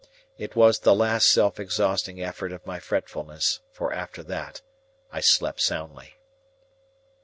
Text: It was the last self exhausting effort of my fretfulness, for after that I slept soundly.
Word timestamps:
It 0.39 0.55
was 0.55 0.79
the 0.79 0.95
last 0.95 1.31
self 1.31 1.59
exhausting 1.59 2.23
effort 2.23 2.51
of 2.51 2.65
my 2.65 2.79
fretfulness, 2.79 3.59
for 3.71 3.93
after 3.93 4.23
that 4.23 4.63
I 5.11 5.19
slept 5.21 5.61
soundly. 5.61 6.15